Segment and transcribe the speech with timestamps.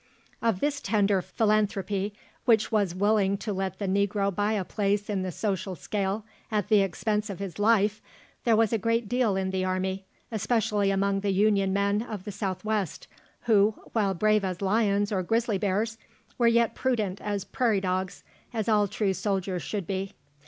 [0.41, 2.15] Of this tender philanthropy,
[2.45, 6.69] which was willing to let the negro buy a place in the social scale at
[6.69, 8.01] the expense of his life,
[8.43, 12.31] there was a great deal in the army, especially among the Union men of the
[12.31, 13.05] South West,
[13.41, 15.99] who, while brave as lions or grizzly bears,
[16.35, 18.23] were yet prudent as prairie dogs,
[18.55, 20.13] as all true soldiers should be.